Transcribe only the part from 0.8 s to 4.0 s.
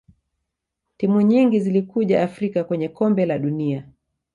timu nyingi zilikuja afrika kwenye kombe la dunia